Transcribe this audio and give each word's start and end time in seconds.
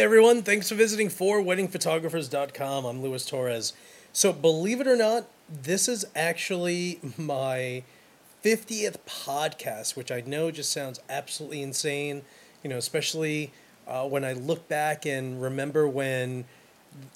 Hey 0.00 0.04
everyone, 0.04 0.40
thanks 0.42 0.70
for 0.70 0.76
visiting 0.76 1.10
for 1.10 1.42
weddingphotographers.com. 1.42 2.86
I'm 2.86 3.02
Luis 3.02 3.26
Torres. 3.26 3.74
So, 4.14 4.32
believe 4.32 4.80
it 4.80 4.86
or 4.86 4.96
not, 4.96 5.26
this 5.46 5.88
is 5.88 6.06
actually 6.16 7.00
my 7.18 7.82
50th 8.42 8.96
podcast, 9.06 9.96
which 9.96 10.10
I 10.10 10.22
know 10.22 10.50
just 10.50 10.72
sounds 10.72 11.00
absolutely 11.10 11.60
insane, 11.60 12.22
you 12.64 12.70
know, 12.70 12.78
especially 12.78 13.52
uh, 13.86 14.08
when 14.08 14.24
I 14.24 14.32
look 14.32 14.66
back 14.68 15.04
and 15.04 15.42
remember 15.42 15.86
when 15.86 16.46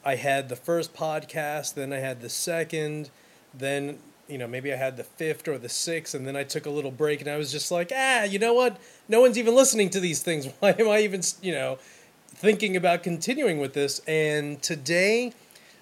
I 0.04 0.16
had 0.16 0.50
the 0.50 0.56
first 0.56 0.94
podcast, 0.94 1.72
then 1.72 1.90
I 1.90 2.00
had 2.00 2.20
the 2.20 2.28
second, 2.28 3.08
then, 3.54 3.98
you 4.28 4.36
know, 4.36 4.46
maybe 4.46 4.70
I 4.74 4.76
had 4.76 4.98
the 4.98 5.04
fifth 5.04 5.48
or 5.48 5.56
the 5.56 5.70
sixth, 5.70 6.14
and 6.14 6.26
then 6.26 6.36
I 6.36 6.44
took 6.44 6.66
a 6.66 6.70
little 6.70 6.90
break 6.90 7.22
and 7.22 7.30
I 7.30 7.38
was 7.38 7.50
just 7.50 7.70
like, 7.70 7.92
ah, 7.96 8.24
you 8.24 8.38
know 8.38 8.52
what? 8.52 8.78
No 9.08 9.22
one's 9.22 9.38
even 9.38 9.54
listening 9.54 9.88
to 9.88 10.00
these 10.00 10.22
things. 10.22 10.48
Why 10.60 10.76
am 10.78 10.90
I 10.90 10.98
even, 10.98 11.22
you 11.40 11.52
know, 11.52 11.78
thinking 12.34 12.76
about 12.76 13.02
continuing 13.02 13.58
with 13.58 13.74
this. 13.74 14.00
And 14.06 14.60
today, 14.60 15.32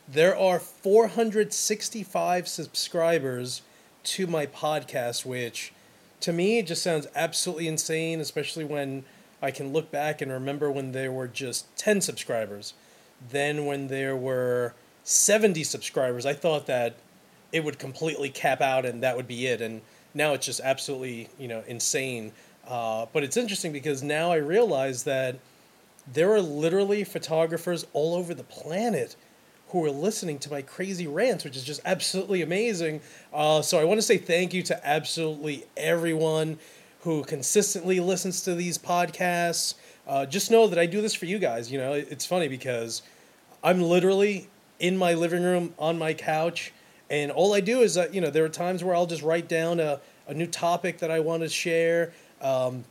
there 0.06 0.37
are 0.37 0.59
465 0.59 2.47
subscribers 2.47 3.62
to 4.05 4.27
my 4.27 4.47
podcast, 4.47 5.25
which 5.25 5.73
to 6.20 6.33
me 6.33 6.62
just 6.62 6.83
sounds 6.83 7.06
absolutely 7.15 7.69
insane, 7.69 8.20
especially 8.20 8.65
when 8.65 9.05
I 9.41 9.51
can 9.51 9.73
look 9.73 9.91
back 9.91 10.20
and 10.20 10.30
remember 10.30 10.70
when 10.70 10.92
there 10.92 11.11
were 11.11 11.28
just 11.28 11.75
10 11.77 12.01
subscribers. 12.01 12.75
Then, 13.30 13.66
when 13.66 13.89
there 13.89 14.16
were 14.16 14.75
70 15.05 15.64
subscribers, 15.64 16.27
I 16.27 16.34
thought 16.34 16.67
that 16.67 16.97
it 17.50 17.64
would 17.64 17.78
completely 17.78 18.30
cap 18.30 18.61
out 18.61 18.84
and 18.84 19.03
that 19.03 19.17
would 19.17 19.28
be 19.28 19.47
it. 19.47 19.61
And 19.61 19.80
now 20.14 20.33
it's 20.34 20.47
just 20.47 20.61
absolutely, 20.61 21.28
you 21.39 21.48
know, 21.48 21.62
insane. 21.67 22.33
Uh, 22.67 23.06
but 23.12 23.23
it's 23.23 23.36
interesting 23.36 23.73
because 23.73 24.03
now 24.03 24.33
I 24.33 24.36
realize 24.36 25.05
that 25.05 25.36
there 26.11 26.33
are 26.33 26.41
literally 26.41 27.05
photographers 27.05 27.86
all 27.92 28.14
over 28.14 28.34
the 28.34 28.45
planet 28.45 29.17
who 29.69 29.84
are 29.84 29.91
listening 29.91 30.39
to 30.39 30.50
my 30.50 30.61
crazy 30.61 31.06
rants, 31.06 31.45
which 31.45 31.56
is 31.56 31.64
just 31.64 31.81
absolutely 31.84 32.42
amazing. 32.42 33.00
Uh, 33.33 33.62
so 33.62 33.78
I 33.78 33.84
want 33.84 33.98
to 33.98 34.03
say 34.03 34.19
thank 34.19 34.53
you 34.53 34.62
to 34.64 34.86
absolutely 34.86 35.64
everyone 35.77 36.58
who 37.00 37.25
consistently 37.25 37.98
listens 37.98 38.42
to 38.42 38.55
these 38.55 38.77
podcasts. 38.77 39.75
Uh, 40.06 40.27
just 40.27 40.50
know 40.50 40.67
that 40.67 40.78
I 40.78 40.86
do 40.86 41.00
this 41.00 41.14
for 41.14 41.27
you 41.27 41.39
guys. 41.39 41.73
You 41.73 41.78
know, 41.78 41.95
it's 41.95 42.27
funny 42.27 42.48
because 42.48 43.03
I'm 43.64 43.80
literally 43.80 44.48
in 44.78 44.97
my 44.97 45.14
living 45.14 45.42
room 45.42 45.75
on 45.78 45.98
my 45.98 46.12
couch, 46.12 46.73
and 47.08 47.30
all 47.30 47.55
I 47.55 47.61
do 47.61 47.80
is 47.80 47.95
that, 47.95 48.12
you 48.12 48.20
know, 48.20 48.30
there 48.30 48.45
are 48.45 48.50
times 48.50 48.84
where 48.84 48.95
I'll 48.95 49.06
just 49.06 49.23
write 49.23 49.48
down 49.48 49.80
a, 49.80 50.00
a 50.28 50.34
new 50.34 50.47
topic 50.47 50.98
that 50.98 51.11
I 51.11 51.20
want 51.20 51.42
to 51.42 51.48
share, 51.48 52.12
um, 52.41 52.84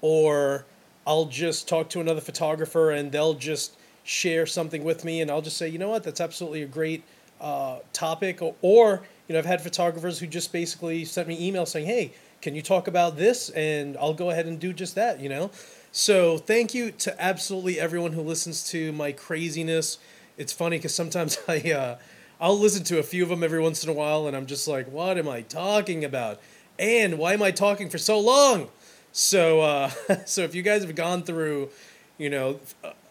or 0.00 0.64
I'll 1.06 1.26
just 1.26 1.68
talk 1.68 1.88
to 1.90 2.00
another 2.00 2.20
photographer 2.20 2.90
and 2.90 3.10
they'll 3.10 3.34
just 3.34 3.76
share 4.04 4.46
something 4.46 4.82
with 4.82 5.04
me, 5.04 5.20
and 5.20 5.30
I'll 5.30 5.42
just 5.42 5.56
say, 5.56 5.68
you 5.68 5.78
know 5.78 5.88
what, 5.88 6.02
that's 6.02 6.20
absolutely 6.20 6.62
a 6.62 6.66
great 6.66 7.04
uh, 7.40 7.78
topic. 7.92 8.42
Or, 8.42 8.54
or, 8.62 9.02
you 9.28 9.32
know, 9.32 9.38
I've 9.38 9.46
had 9.46 9.60
photographers 9.60 10.18
who 10.18 10.26
just 10.26 10.52
basically 10.52 11.04
sent 11.04 11.28
me 11.28 11.50
emails 11.50 11.68
saying, 11.68 11.86
hey, 11.86 12.12
can 12.42 12.54
you 12.54 12.62
talk 12.62 12.88
about 12.88 13.16
this? 13.16 13.50
And 13.50 13.96
I'll 13.98 14.14
go 14.14 14.30
ahead 14.30 14.46
and 14.46 14.58
do 14.58 14.72
just 14.72 14.94
that, 14.94 15.20
you 15.20 15.28
know? 15.28 15.50
So 15.92 16.38
thank 16.38 16.74
you 16.74 16.90
to 16.92 17.22
absolutely 17.22 17.78
everyone 17.78 18.12
who 18.12 18.22
listens 18.22 18.68
to 18.70 18.92
my 18.92 19.12
craziness. 19.12 19.98
It's 20.38 20.52
funny 20.52 20.78
because 20.78 20.94
sometimes 20.94 21.38
I, 21.48 21.58
uh, 21.72 21.98
I'll 22.40 22.58
listen 22.58 22.84
to 22.84 22.98
a 22.98 23.02
few 23.02 23.22
of 23.22 23.28
them 23.28 23.44
every 23.44 23.60
once 23.60 23.84
in 23.84 23.90
a 23.90 23.92
while, 23.92 24.26
and 24.26 24.36
I'm 24.36 24.46
just 24.46 24.66
like, 24.66 24.90
what 24.90 25.18
am 25.18 25.28
I 25.28 25.42
talking 25.42 26.04
about? 26.04 26.40
And 26.78 27.18
why 27.18 27.34
am 27.34 27.42
I 27.42 27.50
talking 27.50 27.90
for 27.90 27.98
so 27.98 28.18
long? 28.18 28.70
So, 29.12 29.60
uh, 29.60 29.90
so 30.26 30.42
if 30.42 30.54
you 30.54 30.62
guys 30.62 30.82
have 30.82 30.94
gone 30.94 31.22
through, 31.22 31.70
you 32.18 32.30
know, 32.30 32.60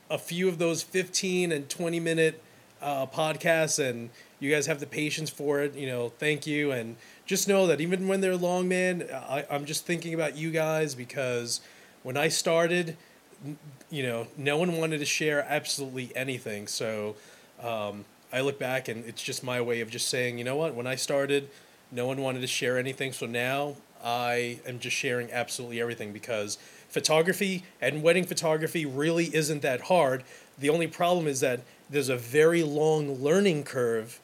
a, 0.10 0.18
few 0.18 0.48
of 0.48 0.58
those 0.58 0.84
15 0.84 1.52
and 1.52 1.70
20 1.70 2.00
minute 2.00 2.42
uh, 2.82 3.06
podcasts 3.06 3.84
and 3.84 4.10
you 4.40 4.52
guys 4.52 4.68
have 4.68 4.80
the 4.80 4.88
patience 4.88 5.30
for 5.30 5.62
it, 5.62 5.76
you 5.76 5.88
know, 5.88 6.10
thank 6.20 6.48
you. 6.48 6.72
And 6.72 6.96
just 7.26 7.48
know 7.48 7.68
that 7.68 7.82
even 7.82 8.08
when 8.08 8.22
they're 8.22 8.38
long, 8.38 8.68
man, 8.68 9.08
I, 9.12 9.46
I'm 9.50 9.66
just 9.66 9.86
thinking 9.86 10.14
about 10.14 10.38
you 10.38 10.52
guys 10.52 10.96
because 10.96 11.62
when 12.04 12.18
I 12.18 12.30
started, 12.30 12.96
you 13.90 14.04
know, 14.04 14.28
no 14.38 14.58
one 14.58 14.78
wanted 14.78 15.00
to 15.00 15.06
share 15.06 15.46
absolutely 15.48 16.12
anything. 16.16 16.68
So 16.68 17.16
um, 17.62 18.06
I 18.32 18.42
look 18.42 18.60
back 18.60 18.88
and 18.88 19.04
it's 19.06 19.22
just 19.22 19.44
my 19.44 19.60
way 19.60 19.82
of 19.82 19.90
just 19.90 20.08
saying, 20.08 20.38
you 20.38 20.44
know 20.44 20.56
what, 20.56 20.76
when 20.76 20.88
I 20.88 20.96
started, 20.96 21.50
no 21.92 22.06
one 22.08 22.22
wanted 22.22 22.42
to 22.42 22.48
share 22.48 22.78
anything. 22.78 23.12
So 23.12 23.26
now 23.26 23.76
I 24.04 24.60
am 24.66 24.80
just 24.80 24.96
sharing 24.96 25.32
absolutely 25.32 25.82
everything 25.82 26.14
because 26.14 26.58
photography 26.90 27.64
and 27.82 28.02
wedding 28.02 28.26
photography 28.26 28.86
really 28.86 29.34
isn't 29.36 29.62
that 29.62 29.82
hard. 29.82 30.24
The 30.58 30.70
only 30.70 30.88
problem 30.88 31.28
is 31.28 31.40
that 31.42 31.62
there's 31.90 32.10
a 32.10 32.18
very 32.18 32.64
long 32.64 33.16
learning 33.22 33.64
curve, 33.64 34.20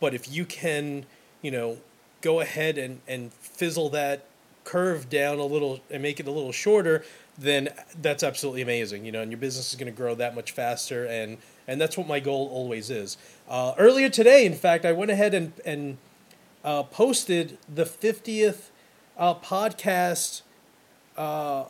but 0.00 0.14
if 0.14 0.30
you 0.30 0.44
can, 0.44 1.06
you 1.42 1.50
know, 1.50 1.78
go 2.20 2.40
ahead 2.40 2.78
and, 2.78 3.00
and 3.08 3.32
fizzle 3.32 3.88
that 3.90 4.24
curve 4.64 5.08
down 5.08 5.38
a 5.38 5.44
little 5.44 5.80
and 5.90 6.02
make 6.02 6.20
it 6.20 6.26
a 6.26 6.30
little 6.30 6.52
shorter, 6.52 7.04
then 7.38 7.70
that's 8.00 8.22
absolutely 8.22 8.62
amazing, 8.62 9.04
you 9.04 9.12
know, 9.12 9.22
and 9.22 9.30
your 9.30 9.38
business 9.38 9.70
is 9.70 9.78
going 9.78 9.90
to 9.90 9.96
grow 9.96 10.14
that 10.14 10.34
much 10.34 10.52
faster. 10.52 11.06
And, 11.06 11.38
and 11.66 11.80
that's 11.80 11.96
what 11.96 12.06
my 12.06 12.20
goal 12.20 12.48
always 12.52 12.90
is. 12.90 13.16
Uh, 13.48 13.74
earlier 13.78 14.08
today, 14.08 14.44
in 14.44 14.54
fact, 14.54 14.84
I 14.84 14.92
went 14.92 15.10
ahead 15.10 15.34
and, 15.34 15.52
and 15.64 15.98
uh, 16.64 16.82
posted 16.84 17.56
the 17.72 17.84
50th 17.84 18.69
uh, 19.20 19.34
podcast 19.34 20.40
uh, 21.16 21.64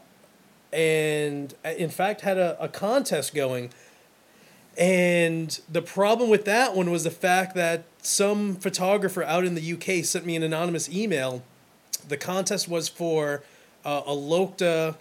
and 0.72 1.52
in 1.64 1.90
fact 1.90 2.22
had 2.22 2.38
a, 2.38 2.56
a 2.62 2.68
contest 2.68 3.34
going. 3.34 3.70
And 4.78 5.60
the 5.68 5.82
problem 5.82 6.30
with 6.30 6.44
that 6.44 6.74
one 6.76 6.90
was 6.90 7.04
the 7.04 7.10
fact 7.10 7.54
that 7.56 7.82
some 8.00 8.54
photographer 8.54 9.22
out 9.24 9.44
in 9.44 9.56
the 9.56 9.72
UK 9.72 10.04
sent 10.04 10.24
me 10.24 10.36
an 10.36 10.44
anonymous 10.44 10.88
email. 10.88 11.42
The 12.08 12.16
contest 12.16 12.68
was 12.68 12.88
for 12.88 13.42
uh, 13.84 14.02
a 14.06 14.12
Lokta 14.12 14.96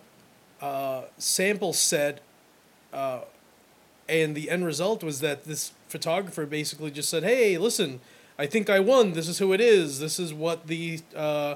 uh, 0.59 1.03
sample 1.17 1.71
set, 1.71 2.19
uh, 2.91 3.21
and 4.09 4.35
the 4.35 4.49
end 4.49 4.65
result 4.65 5.03
was 5.03 5.21
that 5.21 5.45
this 5.45 5.71
photographer 5.87 6.45
basically 6.45 6.91
just 6.91 7.07
said, 7.07 7.23
"Hey, 7.23 7.57
listen, 7.57 8.01
I 8.37 8.47
think 8.47 8.69
I 8.69 8.79
won. 8.79 9.13
This 9.13 9.27
is 9.27 9.37
who 9.37 9.53
it 9.53 9.61
is. 9.61 9.99
This 9.99 10.19
is 10.19 10.33
what 10.33 10.67
the 10.67 10.99
uh, 11.15 11.55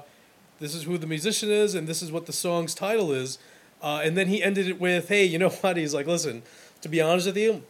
this 0.64 0.74
is 0.74 0.84
who 0.84 0.98
the 0.98 1.06
musician 1.06 1.52
is, 1.52 1.76
and 1.76 1.88
this 1.88 2.02
is 2.02 2.10
what 2.10 2.26
the 2.26 2.32
song's 2.32 2.74
title 2.74 3.12
is. 3.12 3.38
Uh, 3.82 4.00
and 4.02 4.16
then 4.16 4.28
he 4.28 4.42
ended 4.42 4.66
it 4.66 4.80
with, 4.80 5.10
hey, 5.10 5.26
you 5.26 5.38
know 5.38 5.50
what? 5.50 5.76
He's 5.76 5.94
like, 5.94 6.08
listen, 6.08 6.42
to 6.82 6.88
be 6.88 7.02
honest 7.02 7.28
with 7.28 7.36
you, 7.36 7.64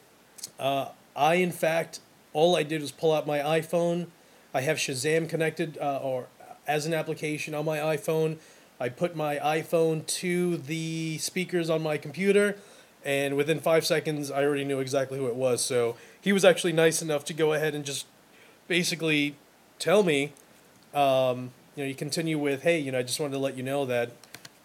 uh, 0.60 0.90
I, 1.16 1.36
in 1.36 1.52
fact, 1.52 2.02
all 2.34 2.56
I 2.56 2.62
did 2.62 2.82
was 2.82 2.92
pull 2.92 3.12
out 3.12 3.26
my 3.26 3.40
iPhone. 3.40 4.08
I 4.54 4.62
have 4.62 4.78
Shazam 4.78 5.28
connected 5.28 5.80
uh, 5.80 5.98
or 6.04 6.28
as 6.68 6.86
an 6.86 6.94
application 6.94 7.56
on 7.56 7.66
my 7.66 7.80
iPhone. 7.80 8.38
I 8.80 8.90
put 8.90 9.16
my 9.16 9.38
iPhone 9.38 10.06
to 10.06 10.58
the 10.58 11.18
speakers 11.18 11.72
on 11.72 11.82
my 11.82 11.98
computer, 11.98 12.58
and 13.04 13.36
within 13.36 13.60
five 13.60 13.88
seconds, 13.88 14.30
I 14.30 14.44
already 14.44 14.66
knew 14.66 14.80
exactly 14.80 15.18
who 15.18 15.26
it 15.26 15.36
was. 15.36 15.66
So 15.66 15.96
he 16.22 16.32
was 16.32 16.46
actually 16.46 16.74
nice 16.74 17.02
enough 17.02 17.26
to 17.26 17.34
go 17.34 17.54
ahead 17.54 17.74
and 17.74 17.84
just 17.84 18.06
basically 18.68 19.36
tell 19.80 20.04
me 20.04 20.34
um, 20.94 21.52
you 21.76 21.84
know, 21.84 21.88
you 21.88 21.96
continue 21.96 22.38
with, 22.38 22.64
hey, 22.64 22.80
you 22.80 22.92
know, 22.92 23.00
I 23.00 23.04
just 23.04 23.20
wanted 23.20 23.34
to 23.34 23.40
let 23.40 23.58
you 23.58 23.64
know 23.64 23.86
that 23.86 24.12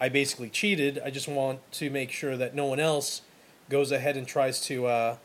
I 0.00 0.08
basically 0.08 0.48
cheated. 0.48 1.00
I 1.04 1.10
just 1.10 1.28
want 1.28 1.60
to 1.72 1.90
make 1.90 2.10
sure 2.10 2.36
that 2.36 2.54
no 2.54 2.66
one 2.66 2.80
else 2.80 3.22
goes 3.68 3.90
ahead 3.92 4.16
and 4.16 4.26
tries 4.26 4.60
to 4.62 4.86
uh, 4.86 5.16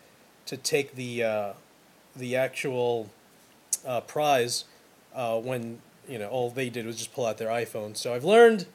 to 0.45 0.57
take 0.57 0.95
the 0.95 1.23
uh, 1.23 1.53
the 2.15 2.35
actual 2.35 3.09
uh, 3.85 4.01
prize 4.01 4.65
uh, 5.13 5.39
when 5.39 5.79
you 6.07 6.17
know 6.17 6.27
all 6.29 6.49
they 6.49 6.69
did 6.69 6.85
was 6.85 6.97
just 6.97 7.13
pull 7.13 7.25
out 7.25 7.37
their 7.37 7.49
iPhone. 7.49 7.95
So 7.95 8.13
I've 8.13 8.23
learned, 8.23 8.65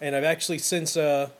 and 0.00 0.16
I've 0.16 0.24
actually 0.24 0.58
since 0.58 0.96
uh, 0.96 1.30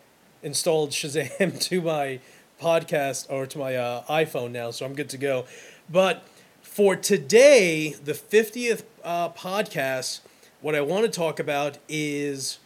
installed 0.43 0.91
Shazam 0.91 1.59
to 1.69 1.81
my 1.81 2.21
podcast 2.61 3.27
or 3.31 3.47
to 3.47 3.59
my 3.59 3.77
uh, 3.77 4.05
iPhone 4.05 4.53
now, 4.53 4.71
so 4.71 4.87
I'm 4.87 4.95
good 4.95 5.09
to 5.11 5.19
go. 5.19 5.47
But 5.91 6.27
for 6.63 6.95
today, 6.97 7.95
the 8.05 8.15
fiftieth 8.15 8.85
podcast 9.05 10.21
what 10.65 10.75
I 10.75 10.81
want 10.81 11.05
to 11.05 11.11
talk 11.11 11.39
about 11.41 11.77
is 11.91 12.59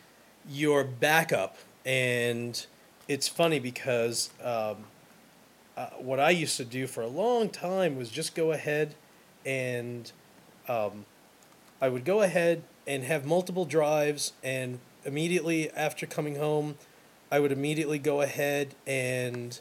your 0.49 0.85
backup. 0.85 1.57
And 1.85 2.65
it's 3.09 3.27
funny 3.27 3.59
because 3.59 4.31
um, 4.41 4.85
uh, 5.77 5.89
what 5.99 6.21
I 6.21 6.31
used 6.31 6.57
to 6.59 6.65
do 6.65 6.87
for 6.87 7.01
a 7.01 7.09
long 7.09 7.49
time 7.49 7.97
was 7.97 8.09
just 8.09 8.37
go 8.37 8.53
ahead 8.53 8.95
and 9.45 10.13
um, 10.69 11.07
I 11.81 11.89
would 11.89 12.05
go 12.05 12.23
ahead 12.23 12.63
and 12.87 13.03
have 13.03 13.27
multiple 13.27 13.65
drives, 13.65 14.33
and 14.45 14.79
immediately 15.05 15.69
after 15.73 16.07
coming 16.07 16.37
home, 16.37 16.77
I 17.33 17.41
would 17.41 17.51
immediately 17.51 17.99
go 17.99 18.21
ahead 18.21 18.77
and 18.87 19.59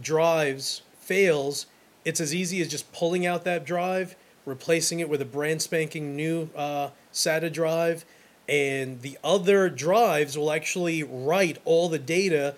drives 0.00 0.80
fails, 1.00 1.66
it's 2.06 2.18
as 2.18 2.34
easy 2.34 2.62
as 2.62 2.68
just 2.68 2.90
pulling 2.94 3.26
out 3.26 3.44
that 3.44 3.66
drive, 3.66 4.16
replacing 4.46 5.00
it 5.00 5.08
with 5.10 5.20
a 5.20 5.26
brand 5.26 5.60
spanking 5.60 6.16
new 6.16 6.48
uh, 6.56 6.88
SATA 7.12 7.52
drive, 7.52 8.06
and 8.48 9.02
the 9.02 9.18
other 9.22 9.68
drives 9.68 10.38
will 10.38 10.50
actually 10.50 11.02
write 11.02 11.58
all 11.64 11.88
the 11.88 11.98
data 11.98 12.54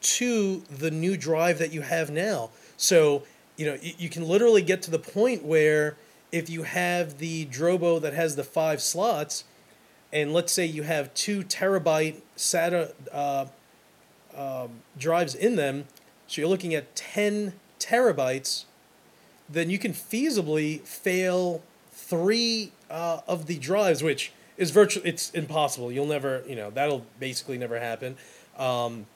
to 0.00 0.60
the 0.70 0.90
new 0.90 1.16
drive 1.16 1.58
that 1.58 1.72
you 1.72 1.82
have 1.82 2.10
now. 2.10 2.50
So, 2.76 3.24
you 3.56 3.66
know, 3.66 3.78
you, 3.82 4.08
can 4.08 4.26
literally 4.26 4.62
get 4.62 4.82
to 4.82 4.90
the 4.90 4.98
point 4.98 5.44
where 5.44 5.96
if 6.30 6.48
you 6.48 6.62
have 6.62 7.18
the 7.18 7.46
Drobo 7.46 8.00
that 8.00 8.14
has 8.14 8.36
the 8.36 8.44
five 8.44 8.80
slots, 8.80 9.44
and 10.12 10.32
let's 10.32 10.52
say 10.52 10.64
you 10.64 10.82
have 10.82 11.12
two 11.14 11.42
terabyte 11.42 12.20
SATA 12.36 12.92
uh, 13.12 13.46
um, 14.36 14.70
drives 14.98 15.34
in 15.34 15.56
them, 15.56 15.86
so 16.26 16.40
you're 16.40 16.48
looking 16.48 16.74
at 16.74 16.96
10 16.96 17.52
terabytes, 17.78 18.64
then 19.52 19.70
you 19.70 19.78
can 19.78 19.92
feasibly 19.92 20.80
fail 20.80 21.62
three 21.90 22.72
uh, 22.90 23.20
of 23.28 23.46
the 23.46 23.58
drives, 23.58 24.02
which 24.02 24.32
is 24.56 24.70
virtually 24.70 25.08
it's 25.08 25.30
impossible. 25.30 25.92
You'll 25.92 26.06
never, 26.06 26.42
you 26.48 26.56
know, 26.56 26.70
that'll 26.70 27.06
basically 27.18 27.58
never 27.58 27.78
happen. 27.78 28.16
Um, 28.56 29.06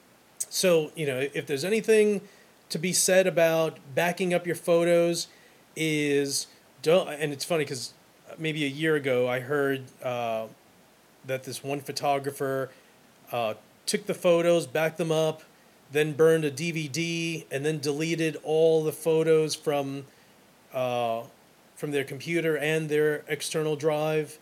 so 0.49 0.91
you 0.95 1.07
know, 1.07 1.27
if 1.35 1.47
there's 1.47 1.65
anything 1.65 2.21
to 2.69 2.79
be 2.79 2.93
said 2.93 3.27
about 3.27 3.79
backing 3.95 4.35
up 4.35 4.47
your 4.47 4.57
photos, 4.57 5.29
is 5.75 6.47
don't. 6.83 7.09
And 7.09 7.33
it's 7.33 7.45
funny 7.45 7.65
because 7.65 7.93
maybe 8.39 8.65
a 8.65 8.69
year 8.69 8.97
ago 8.97 9.29
I 9.29 9.41
heard 9.41 9.85
uh, 10.03 10.47
that 11.27 11.45
this 11.45 11.63
one 11.63 11.81
photographer 11.81 12.71
uh, 13.33 13.55
took 13.85 14.07
the 14.07 14.15
photos, 14.15 14.67
backed 14.67 14.99
them 14.99 15.13
up, 15.13 15.43
then 15.93 16.13
burned 16.13 16.45
a 16.45 16.51
DVD, 16.51 17.45
and 17.51 17.65
then 17.65 17.79
deleted 17.79 18.37
all 18.43 18.85
the 18.85 18.93
photos 18.93 19.55
from 19.55 20.05
uh, 20.77 21.23
from 21.75 21.91
their 21.91 22.05
computer 22.05 22.57
and 22.57 22.89
their 22.89 23.25
external 23.27 23.75
drive. 23.75 24.39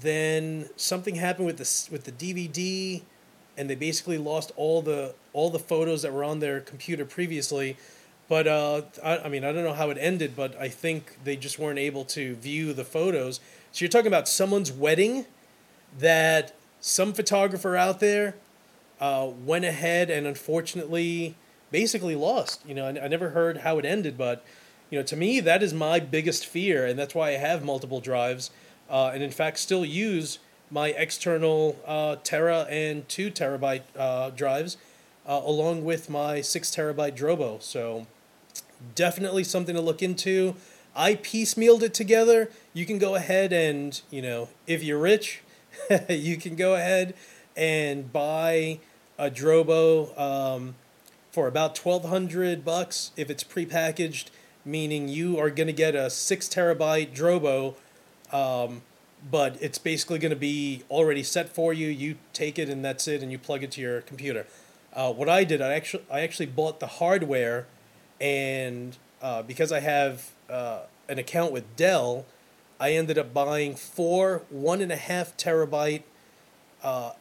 Then 0.00 0.68
something 0.76 1.16
happened 1.16 1.46
with 1.46 1.56
the 1.56 1.88
with 1.90 2.04
the 2.04 2.12
DVD, 2.12 3.02
and 3.56 3.68
they 3.68 3.74
basically 3.74 4.18
lost 4.18 4.52
all 4.56 4.82
the 4.82 5.14
all 5.32 5.50
the 5.50 5.58
photos 5.58 6.02
that 6.02 6.12
were 6.12 6.22
on 6.22 6.38
their 6.38 6.60
computer 6.60 7.04
previously. 7.04 7.76
But 8.28 8.46
uh, 8.46 8.82
I, 9.02 9.18
I 9.18 9.28
mean, 9.28 9.44
I 9.44 9.52
don't 9.52 9.64
know 9.64 9.74
how 9.74 9.90
it 9.90 9.98
ended, 10.00 10.34
but 10.36 10.58
I 10.58 10.68
think 10.68 11.18
they 11.24 11.36
just 11.36 11.58
weren't 11.58 11.78
able 11.78 12.04
to 12.06 12.34
view 12.36 12.72
the 12.72 12.84
photos. 12.84 13.40
So 13.72 13.84
you're 13.84 13.90
talking 13.90 14.06
about 14.06 14.28
someone's 14.28 14.72
wedding 14.72 15.26
that 15.98 16.54
some 16.80 17.12
photographer 17.12 17.76
out 17.76 18.00
there 18.00 18.34
uh, 19.00 19.28
went 19.44 19.64
ahead 19.66 20.08
and 20.08 20.26
unfortunately 20.26 21.34
basically 21.70 22.14
lost. 22.14 22.62
You 22.66 22.74
know, 22.74 22.86
I, 22.86 23.04
I 23.04 23.08
never 23.08 23.30
heard 23.30 23.58
how 23.58 23.78
it 23.78 23.84
ended, 23.84 24.16
but 24.16 24.42
you 24.94 25.00
know, 25.00 25.06
to 25.06 25.16
me, 25.16 25.40
that 25.40 25.60
is 25.60 25.74
my 25.74 25.98
biggest 25.98 26.46
fear, 26.46 26.86
and 26.86 26.96
that's 26.96 27.16
why 27.16 27.30
I 27.30 27.38
have 27.38 27.64
multiple 27.64 27.98
drives, 27.98 28.52
uh, 28.88 29.10
and 29.12 29.24
in 29.24 29.32
fact, 29.32 29.58
still 29.58 29.84
use 29.84 30.38
my 30.70 30.90
external 30.90 31.76
uh, 31.84 32.14
Tera 32.22 32.60
and 32.70 33.08
two 33.08 33.32
terabyte 33.32 33.82
uh, 33.98 34.30
drives, 34.30 34.76
uh, 35.26 35.40
along 35.44 35.84
with 35.84 36.08
my 36.08 36.40
six 36.40 36.70
terabyte 36.70 37.16
Drobo. 37.16 37.60
So, 37.60 38.06
definitely 38.94 39.42
something 39.42 39.74
to 39.74 39.80
look 39.80 40.00
into. 40.00 40.54
I 40.94 41.16
piecemealed 41.16 41.82
it 41.82 41.92
together. 41.92 42.48
You 42.72 42.86
can 42.86 42.98
go 42.98 43.16
ahead 43.16 43.52
and 43.52 44.00
you 44.12 44.22
know, 44.22 44.48
if 44.68 44.84
you're 44.84 45.00
rich, 45.00 45.42
you 46.08 46.36
can 46.36 46.54
go 46.54 46.76
ahead 46.76 47.14
and 47.56 48.12
buy 48.12 48.78
a 49.18 49.28
Drobo 49.28 50.16
um, 50.16 50.76
for 51.32 51.48
about 51.48 51.74
twelve 51.74 52.04
hundred 52.04 52.64
bucks 52.64 53.10
if 53.16 53.28
it's 53.28 53.42
prepackaged, 53.42 54.26
meaning 54.64 55.08
you 55.08 55.38
are 55.38 55.50
going 55.50 55.66
to 55.66 55.72
get 55.72 55.94
a 55.94 56.10
six 56.10 56.48
terabyte 56.48 57.14
Drobo, 57.14 57.74
um, 58.32 58.82
but 59.30 59.56
it's 59.60 59.78
basically 59.78 60.18
going 60.18 60.30
to 60.30 60.36
be 60.36 60.82
already 60.90 61.22
set 61.22 61.48
for 61.48 61.72
you. 61.72 61.88
You 61.88 62.16
take 62.32 62.58
it 62.58 62.68
and 62.68 62.84
that's 62.84 63.06
it, 63.08 63.22
and 63.22 63.30
you 63.30 63.38
plug 63.38 63.62
it 63.62 63.70
to 63.72 63.80
your 63.80 64.00
computer. 64.02 64.46
Uh, 64.92 65.12
what 65.12 65.28
I 65.28 65.44
did, 65.44 65.60
I 65.60 65.74
actually 65.74 66.04
I 66.10 66.20
actually 66.20 66.46
bought 66.46 66.80
the 66.80 66.86
hardware, 66.86 67.66
and 68.20 68.96
uh, 69.20 69.42
because 69.42 69.72
I 69.72 69.80
have 69.80 70.30
uh, 70.48 70.82
an 71.08 71.18
account 71.18 71.52
with 71.52 71.76
Dell, 71.76 72.26
I 72.78 72.92
ended 72.92 73.18
up 73.18 73.34
buying 73.34 73.74
four 73.74 74.42
one 74.50 74.80
and 74.80 74.92
a 74.92 74.96
half 74.96 75.36
terabyte 75.36 76.02
uh, 76.82 77.12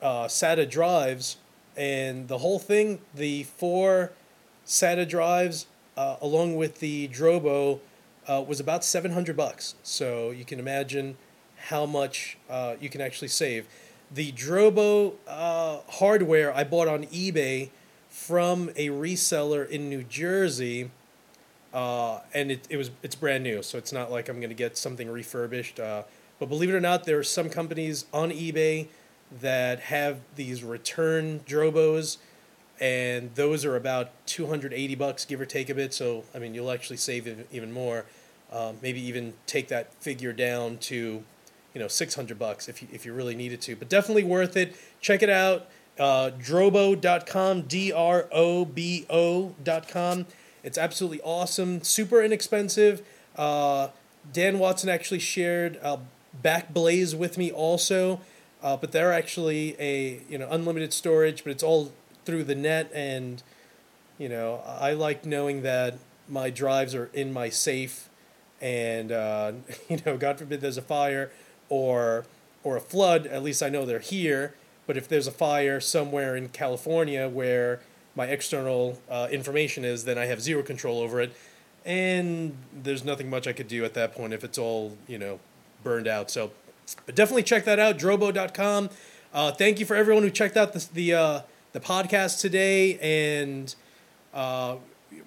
uh, 0.00 0.24
SATA 0.26 0.68
drives, 0.70 1.36
and 1.76 2.28
the 2.28 2.38
whole 2.38 2.58
thing, 2.58 3.00
the 3.14 3.42
four 3.42 4.12
SATA 4.66 5.08
drives, 5.08 5.66
uh, 5.96 6.16
along 6.20 6.56
with 6.56 6.80
the 6.80 7.08
Drobo, 7.08 7.80
uh, 8.26 8.44
was 8.46 8.60
about 8.60 8.84
seven 8.84 9.12
hundred 9.12 9.36
bucks. 9.36 9.74
So 9.82 10.30
you 10.30 10.44
can 10.44 10.58
imagine 10.58 11.16
how 11.68 11.86
much 11.86 12.38
uh, 12.50 12.74
you 12.80 12.88
can 12.88 13.00
actually 13.00 13.28
save. 13.28 13.66
The 14.10 14.32
Drobo 14.32 15.14
uh, 15.26 15.78
hardware 15.88 16.54
I 16.54 16.64
bought 16.64 16.88
on 16.88 17.04
eBay 17.06 17.70
from 18.08 18.70
a 18.76 18.88
reseller 18.88 19.68
in 19.68 19.88
New 19.88 20.02
Jersey. 20.02 20.90
Uh, 21.72 22.20
and 22.34 22.50
it, 22.50 22.66
it 22.68 22.76
was 22.76 22.90
it's 23.02 23.14
brand 23.14 23.42
new, 23.42 23.62
so 23.62 23.78
it's 23.78 23.92
not 23.92 24.10
like 24.10 24.28
I'm 24.28 24.40
gonna 24.42 24.52
get 24.52 24.76
something 24.76 25.10
refurbished. 25.10 25.80
Uh, 25.80 26.02
but 26.38 26.50
believe 26.50 26.68
it 26.68 26.74
or 26.74 26.80
not, 26.80 27.04
there 27.04 27.18
are 27.18 27.24
some 27.24 27.48
companies 27.48 28.04
on 28.12 28.30
eBay 28.30 28.88
that 29.40 29.80
have 29.80 30.20
these 30.36 30.62
return 30.62 31.40
Drobos, 31.46 32.18
and 32.80 33.34
those 33.34 33.64
are 33.64 33.76
about 33.76 34.10
280 34.26 34.94
bucks, 34.96 35.24
give 35.24 35.40
or 35.40 35.46
take 35.46 35.70
a 35.70 35.74
bit. 35.74 35.94
So, 35.94 36.24
I 36.34 36.38
mean, 36.38 36.54
you'll 36.54 36.70
actually 36.70 36.96
save 36.96 37.46
even 37.52 37.72
more. 37.72 38.04
Uh, 38.50 38.72
maybe 38.82 39.00
even 39.00 39.34
take 39.46 39.68
that 39.68 39.94
figure 39.94 40.32
down 40.32 40.76
to, 40.76 41.22
you 41.74 41.80
know, 41.80 41.88
600 41.88 42.38
bucks 42.38 42.68
if 42.68 42.82
you, 42.82 42.88
if 42.92 43.06
you 43.06 43.14
really 43.14 43.34
needed 43.34 43.60
to. 43.62 43.76
But 43.76 43.88
definitely 43.88 44.24
worth 44.24 44.56
it. 44.56 44.76
Check 45.00 45.22
it 45.22 45.30
out. 45.30 45.68
Uh, 45.98 46.30
drobo.com, 46.38 47.62
D 47.62 47.92
R 47.92 48.28
O 48.32 48.64
B 48.64 49.06
O.com. 49.08 50.26
It's 50.64 50.78
absolutely 50.78 51.20
awesome, 51.22 51.82
super 51.82 52.22
inexpensive. 52.22 53.02
Uh, 53.36 53.88
Dan 54.32 54.58
Watson 54.58 54.88
actually 54.88 55.18
shared 55.18 55.78
uh, 55.82 55.98
Backblaze 56.42 57.14
with 57.14 57.36
me 57.38 57.50
also. 57.50 58.20
Uh, 58.62 58.76
but 58.76 58.92
they're 58.92 59.12
actually 59.12 59.74
a 59.80 60.20
you 60.28 60.38
know 60.38 60.46
unlimited 60.50 60.92
storage, 60.92 61.42
but 61.42 61.50
it's 61.50 61.64
all 61.64 61.92
through 62.24 62.44
the 62.44 62.54
net, 62.54 62.90
and 62.94 63.42
you 64.18 64.28
know 64.28 64.62
I 64.66 64.92
like 64.92 65.24
knowing 65.24 65.62
that 65.62 65.98
my 66.28 66.50
drives 66.50 66.94
are 66.94 67.10
in 67.12 67.32
my 67.32 67.48
safe, 67.48 68.08
and 68.60 69.12
uh, 69.12 69.52
you 69.88 69.98
know 70.06 70.16
God 70.16 70.38
forbid 70.38 70.60
there's 70.60 70.78
a 70.78 70.82
fire 70.82 71.30
or 71.68 72.24
or 72.64 72.76
a 72.76 72.80
flood, 72.80 73.26
at 73.26 73.42
least 73.42 73.62
I 73.62 73.68
know 73.68 73.84
they're 73.84 73.98
here. 73.98 74.54
But 74.86 74.96
if 74.96 75.08
there's 75.08 75.26
a 75.26 75.32
fire 75.32 75.80
somewhere 75.80 76.36
in 76.36 76.48
California 76.48 77.28
where 77.28 77.80
my 78.14 78.26
external 78.26 79.00
uh, 79.08 79.28
information 79.30 79.84
is, 79.84 80.04
then 80.04 80.18
I 80.18 80.26
have 80.26 80.40
zero 80.40 80.62
control 80.62 81.00
over 81.00 81.20
it, 81.20 81.34
and 81.84 82.56
there's 82.72 83.04
nothing 83.04 83.30
much 83.30 83.46
I 83.46 83.52
could 83.52 83.68
do 83.68 83.84
at 83.84 83.94
that 83.94 84.14
point 84.14 84.32
if 84.32 84.44
it's 84.44 84.58
all 84.58 84.96
you 85.06 85.18
know 85.18 85.40
burned 85.82 86.08
out. 86.08 86.30
So 86.30 86.52
but 87.06 87.14
definitely 87.14 87.42
check 87.42 87.64
that 87.64 87.78
out, 87.78 87.98
drobo.com. 87.98 88.90
Uh, 89.32 89.52
thank 89.52 89.80
you 89.80 89.86
for 89.86 89.96
everyone 89.96 90.22
who 90.22 90.30
checked 90.30 90.56
out 90.56 90.72
the 90.72 90.86
the, 90.92 91.14
uh, 91.14 91.40
the 91.72 91.80
podcast 91.80 92.40
today. 92.40 92.98
And 93.00 93.74
uh, 94.32 94.76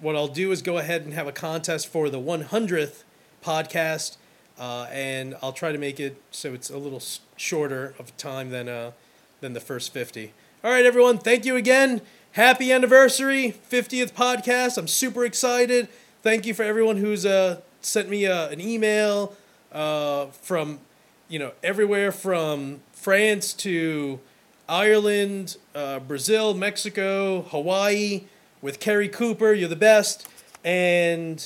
what 0.00 0.16
I'll 0.16 0.28
do 0.28 0.52
is 0.52 0.62
go 0.62 0.78
ahead 0.78 1.02
and 1.02 1.12
have 1.14 1.26
a 1.26 1.32
contest 1.32 1.88
for 1.88 2.08
the 2.08 2.20
100th 2.20 3.02
podcast. 3.44 4.16
Uh, 4.58 4.86
and 4.90 5.36
I'll 5.42 5.52
try 5.52 5.72
to 5.72 5.78
make 5.78 6.00
it 6.00 6.20
so 6.30 6.54
it's 6.54 6.70
a 6.70 6.78
little 6.78 7.02
shorter 7.36 7.94
of 7.98 8.16
time 8.16 8.50
than, 8.50 8.68
uh, 8.68 8.92
than 9.40 9.52
the 9.52 9.60
first 9.60 9.92
50. 9.92 10.32
All 10.64 10.70
right, 10.70 10.86
everyone. 10.86 11.18
Thank 11.18 11.44
you 11.44 11.56
again. 11.56 12.00
Happy 12.32 12.72
anniversary, 12.72 13.54
50th 13.70 14.12
podcast. 14.12 14.76
I'm 14.78 14.88
super 14.88 15.24
excited. 15.24 15.88
thank 16.22 16.44
you 16.44 16.54
for 16.54 16.64
everyone 16.64 16.96
who's 16.96 17.24
uh, 17.24 17.60
sent 17.80 18.08
me 18.08 18.26
uh, 18.26 18.48
an 18.48 18.60
email 18.60 19.34
uh, 19.72 20.26
from, 20.42 20.80
you 21.28 21.38
know, 21.38 21.52
everywhere 21.62 22.12
from 22.12 22.80
France 22.92 23.52
to 23.54 24.18
Ireland, 24.68 25.56
uh, 25.74 26.00
Brazil, 26.00 26.54
Mexico, 26.54 27.42
Hawaii. 27.42 28.24
With 28.62 28.80
Kerry 28.80 29.08
Cooper, 29.08 29.52
you're 29.52 29.68
the 29.68 29.76
best, 29.76 30.26
and 30.64 31.44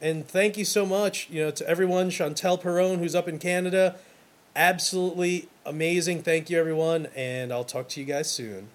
and 0.00 0.28
thank 0.28 0.56
you 0.56 0.64
so 0.64 0.86
much, 0.86 1.28
you 1.30 1.42
know, 1.42 1.50
to 1.50 1.66
everyone. 1.66 2.10
Chantel 2.10 2.60
Perone, 2.60 2.98
who's 2.98 3.14
up 3.14 3.26
in 3.26 3.38
Canada, 3.38 3.96
absolutely 4.54 5.48
amazing. 5.64 6.22
Thank 6.22 6.50
you, 6.50 6.58
everyone, 6.60 7.08
and 7.16 7.52
I'll 7.52 7.64
talk 7.64 7.88
to 7.88 8.00
you 8.00 8.06
guys 8.06 8.30
soon. 8.30 8.68